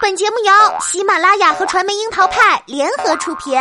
[0.00, 3.52] 本节目由喜马拉雅和传媒樱桃派联合出品。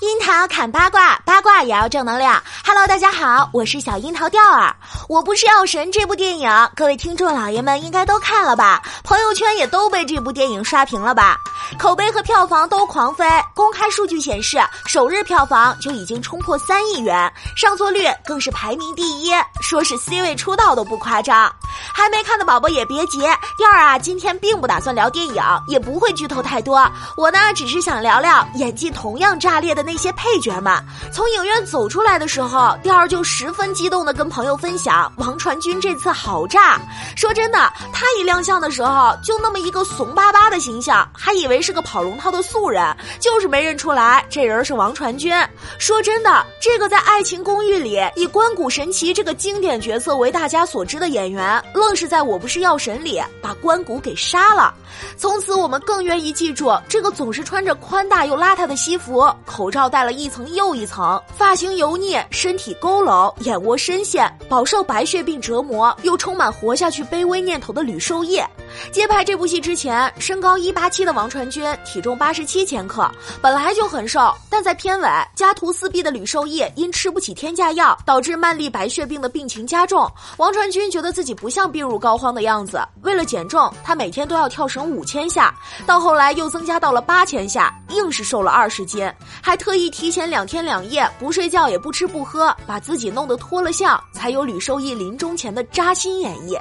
[0.00, 2.42] 樱桃砍八卦，八卦也要正能量。
[2.64, 4.74] Hello，大家好，我是小樱桃调儿。
[5.08, 8.82] 我不是药神这部电影，各位听众老爷们应该都看了吧？
[9.02, 11.38] 朋友圈也都被这部电影刷屏了吧？
[11.78, 13.24] 口碑和票房都狂飞。
[13.54, 21.52] 公开数据显示，首日票房就已经冲破三亿元，上座率更是排名第一，说是 C 位出道都不夸张。
[21.92, 23.20] 还没看的宝宝也别急，
[23.56, 26.88] 第二啊，今天并不打算聊电影，也不会剧透太多。
[27.16, 30.72] 我呢，只是想聊聊演技同样炸裂的那些配角们。
[31.12, 36.80] 从影院走出来的时候，第二就十分激动的跟朋友分享，王传君这次好炸。
[37.16, 42.84] 说真的，他一亮相的时候，就那么一个怂巴巴的形象，还以为谁是个跑龙套的素人，
[43.20, 45.32] 就是没认出来这人是王传君。
[45.78, 51.62] 说真的，这个在《爱情公寓》里以关谷神奇这个经典角色为大家所知的演员。
[51.72, 54.74] 愣是在我不是药神里把关谷给杀了，
[55.16, 68.42] 从此我们更愿意记住这个总是穿着宽大又邋遢的西服，口罩戴了一层又一层，发型油腻，身体佝偻，眼窝深陷，饱受白血病折磨，又充满活下去卑微念头的吕受益。
[68.90, 74.34] 接拍这部戏之前，身高一八七的王传君，体重八十七千克，本来就很瘦。
[74.48, 80.10] 但在片尾，家徒四壁的吕受益因吃不起天价药，导致慢粒白血病的病情加重。
[80.36, 85.54] 王传君觉得自己不像病入膏肓的样子，为了减重，他每天都要跳绳五千下，
[85.86, 89.10] 到后来又增加到了八千下，硬是瘦了二十斤，
[89.42, 96.58] 还特意提前两天两夜不睡觉也不吃不喝，把自己弄得脱了相，才有吕受益临终前的扎心演绎。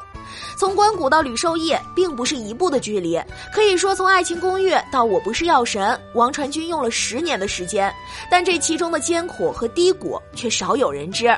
[0.57, 3.21] 从关谷到吕受益，并不是一步的距离，
[3.53, 7.93] 可以说从《爱情公寓》到《我不是药神》，王传君用了十年的时间，
[8.29, 11.35] 但这其中的艰苦和低谷却少有人知。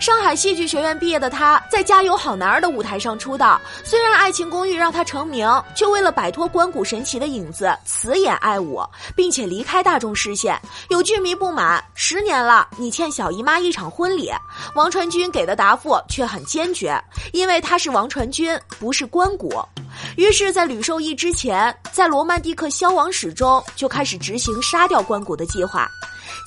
[0.00, 3.60] 上海戏剧学院毕业的他，在《加油好男儿》的舞台上出道。
[3.84, 8.82] 虽然《爱情公寓》让他成名，却为了摆脱关谷神奇的影子，辞演爱舞，
[9.16, 10.60] 并且离开大众视线。
[10.88, 14.30] 有剧迷不满：十年了，你欠小姨妈一场婚礼。
[14.74, 16.98] 王传君给的答复却很坚决，
[17.32, 19.52] 因为他是王传君，不是关谷。
[20.16, 25.88] 于是，在吕受益之前，在《罗曼蒂克消亡史》中就开始执行杀掉关谷的计划。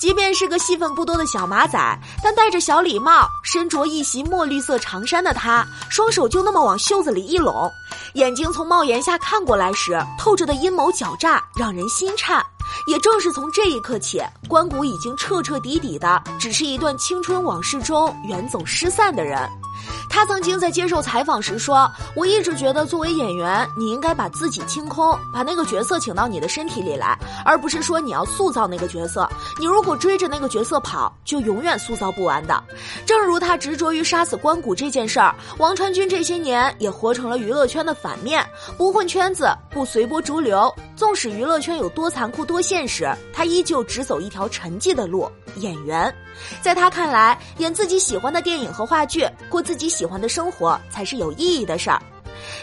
[0.00, 1.78] 即便是个戏份不多的小马仔，
[2.24, 7.70] 但戴着小礼帽、身着一袭墨绿色长衫的他，双手就那么往袖子里一拢，
[8.14, 12.44] 眼睛从帽檐下看过来时透着的阴谋狡诈，让人心颤。
[12.88, 19.48] 也正是从这一刻起，关谷已经彻彻底底的只是一段青春往事中远走失散的人。
[20.12, 29.26] 他曾经在接受采访时说：“我一直觉得，作为演员，你应该把自己清空，把那个角色请到你的身体里来，而不是说你要塑造那个角色。
[29.58, 32.62] 你如果追着那个角色跑，就永远塑造不完的。”
[33.06, 38.46] 正如他执着于杀死关谷这件事儿，王传君这些年也活成了娱乐圈的反面，
[38.76, 40.72] 不混圈子，不随波逐流。
[41.02, 45.28] 纵使娱乐圈有多残酷、多现实，他依旧只走一条沉寂的路。
[45.56, 46.14] 演员，
[46.60, 52.00] 在他看来，演自己喜欢的电影和话剧，过自己喜欢的生活，才是有意义的事儿。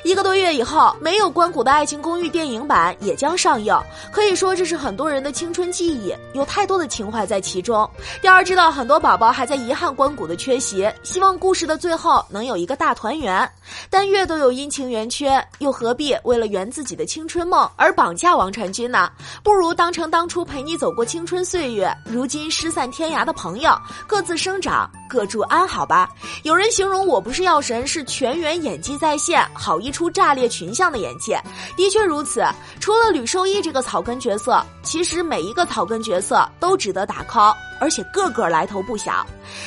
[0.03, 3.77] 一个多月以后，没有关谷的《爱情公寓》电影版也将上映。
[4.11, 7.89] 可以说，这是很多人的青春记忆，有太多的情怀在其中。
[8.21, 13.49] 第二，知道很多宝宝还在遗憾关谷的缺席，希望故事的最后能有一个大团圆。
[13.89, 19.11] 但月都有阴晴圆缺，又何必为了圆自己的青春梦而绑架王传君呢？
[19.43, 23.71] 不如当成当初陪你走过青春岁月，如今失散天涯的朋友，
[24.07, 26.09] 各自生长，各祝安好吧。
[26.43, 29.45] 有人形容我不是药神，是全员演技在线。
[29.69, 31.37] 好一出炸裂群像的演技，
[31.77, 32.43] 的确如此。
[32.79, 39.23] 除了吕受益这个草根角色，其实每一个草根角色都值得打 call，而且个个来头不小。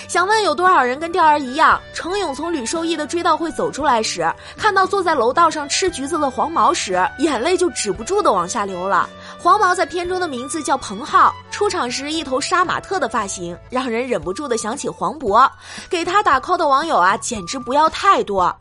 [0.08, 9.08] 想问有多少人跟钓儿一样，程勇从吕受益的追悼会走出来时，看到坐在楼道上吃橘子的黄毛时，眼泪就止不住的往下流了。
[9.38, 15.48] 黄毛在片中的名字叫彭浩，出场时一头杀马特的发型，让人忍不住的想起黄渤。
[15.88, 18.52] 给他打 call 的网友啊，简直不要太多。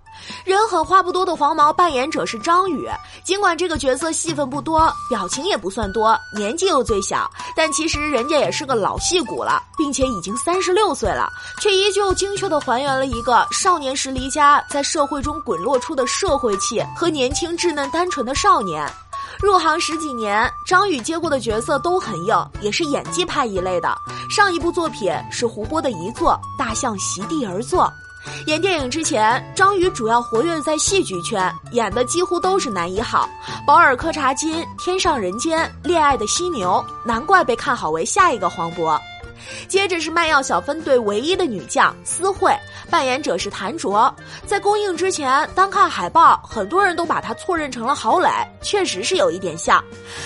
[0.45, 2.89] 人狠话不多的黄毛扮演者是张宇，
[3.23, 11.29] 尽管这个角色戏份不多，表情也不算多，年纪又最小，但其实人家也是个老戏骨了，并且已经三十六岁了，
[11.59, 18.87] 却依旧精确地还原了一个少年时离家，在社会中滚落出的社会气和年轻稚嫩单纯的少年。
[19.41, 23.95] 入行十几年，张宇接过的角色都很硬，也是演技派一类的。
[24.29, 27.83] 上一部作品是胡波的遗作《大象席地而坐》。
[28.47, 33.27] 演电影之前，张宇主要活跃在戏剧圈，演的几乎都是男一号，
[33.65, 34.53] 《保尔柯察金》
[34.83, 38.99] 《天上人间》《恋爱的犀牛》，难怪被看好为下一个黄渤。
[39.67, 42.51] 接着是卖药小分队唯一的女将思慧，
[42.89, 44.13] 扮演者是谭卓。
[44.45, 48.29] 在公映之前，单看海报，很多人都把她错认成了郝蕾，
[48.61, 49.83] 确实是有一点像。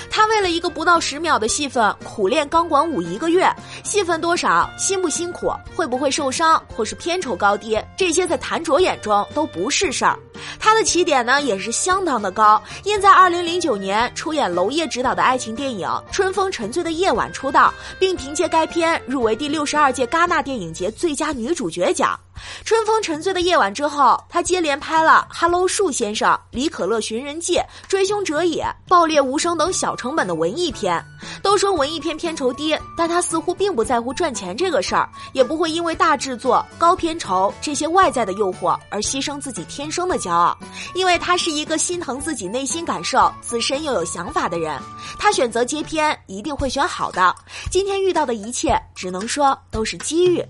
[0.10, 3.48] 她为了一个不到十秒的戏份，苦练钢管舞一个月，
[3.84, 10.18] 戏份多少，辛不辛苦，会不会受伤，或是片酬高低，这些在谭卓眼中都不是事儿。
[10.60, 22.20] 他的起点呢也是相当的高，因在二零零九年出演娄烨执导的爱情电影《春风沉醉的夜晚》出道，并凭借该片入围第六十二届戛纳电影节最佳女主角奖。
[22.64, 27.56] 春风沉醉的夜晚之后，他接连拍了《Hello 树先生》《李可乐寻人记》
[27.88, 31.04] 《追凶者也》《爆裂无声》等小成本的文艺片。
[31.42, 40.58] 都说文艺片片酬低，但他似乎并不在乎赚钱这个事儿，也不会因为大制作、高片酬这些外在的诱惑而牺牲自己天生的骄傲。
[40.94, 44.80] 因为他是一个心疼自己内心感受、自身又有想法的人。
[45.18, 47.36] 他选择接片，一定会选好的。
[47.72, 50.44] 今天遇到的一切，只能说都是机遇。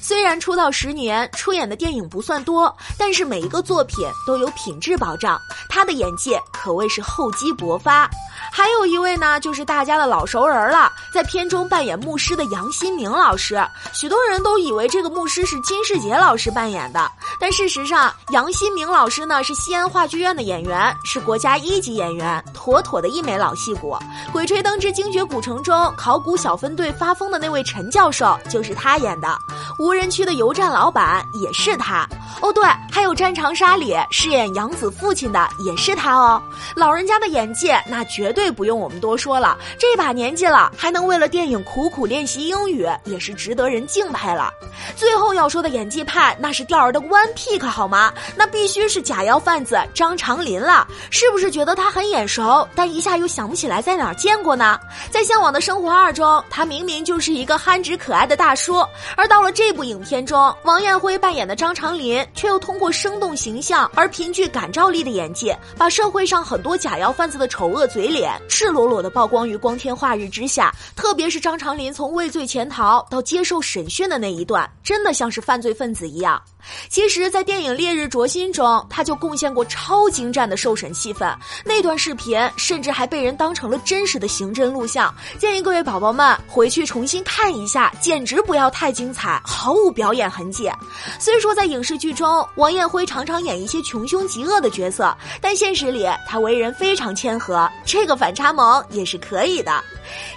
[0.00, 5.40] 虽然出道十年，出演的电影不算多，但是每一个作品都有品质保障。
[5.68, 8.08] 他的演技可谓是厚积薄发。
[8.52, 13.60] 还有一位呢，就是大家的老熟人了，在片中扮演牧师的杨新明老师。
[13.92, 23.96] 许多人都以为这个牧师是金世杰老师扮演的，但事实上，杨新明老师呢是西安话剧院的演员，是国家一级演员，妥妥的一枚老戏骨。
[24.32, 29.36] 《鬼吹灯之精绝古城》中考古小分队发疯的那位陈教授就是他演的，
[29.78, 32.08] 无人区的油站老板也是他。
[32.40, 36.42] 哦，对，还有《战长沙》里饰演杨子父亲的也是他哦。
[36.76, 44.52] 老人家的演技那绝对不用我们多说了，这把年纪了还能为了电影苦苦练习英语，也是值得人敬佩了。
[44.96, 48.12] 最后要说的演技派，那是钓儿的 One Pick 好吗？
[48.36, 50.86] 那必须是假药贩子张长林了。
[51.10, 54.78] 是不是觉得他很眼熟，但一下又想不起来在哪儿见过呢？
[55.10, 58.84] 在《向往的生活二》中，他明明就是一个憨直可爱的大叔，
[59.16, 62.23] 而到了这部影片中，王艳辉扮演的张长林。
[62.34, 70.72] 却又通过生动形象而凭据感召力的演技，把社会上很多假药贩子的丑恶嘴脸赤裸裸的曝光于光天化日之下。
[70.96, 76.40] 特别是张长林从畏罪潜逃到接受审讯的那一段，真的像是犯罪分子一样。
[76.88, 81.28] 其实，在电影《烈日灼心》中，他就贡献过超精湛的受审戏份。
[81.62, 85.14] 那段视频甚至还被人当成了真实的刑侦录像。
[85.38, 90.70] 建议各位宝宝们回去重新看一下，简直不要太精彩，毫无表演痕迹。
[91.18, 99.72] 虽说在影视剧中，王艳辉常常演一些穷凶极恶的角色，但现实里他为人非常谦和，这个反差萌也是可以的。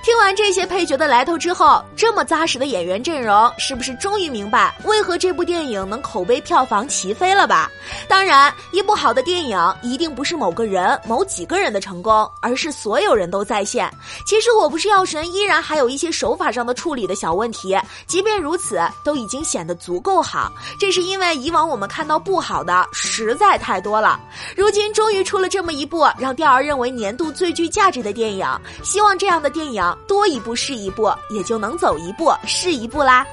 [0.04, 7.70] 听完这些配角的来头之后，这么扎实的演员阵容，是不是终于明白为何这部电影能口碑票房齐飞了吧？
[8.08, 13.92] 当然，一部好的电影一定不是某个人、某几个人的成功，而是所有人都在线。
[14.26, 17.78] 其实我不是药神，依然还有一些手法上的处理的小问题，
[18.08, 20.52] 即便如此，都已经显得足够好。
[20.80, 24.20] 这是因为以往我们看到不好的实在太多了，
[24.56, 28.46] 如今终于出了这么一部让钓儿认为年度最具价值的电影，
[28.84, 29.84] 希望这样的电影。
[30.08, 33.26] 多一步是一步，也就能走一步是一步啦。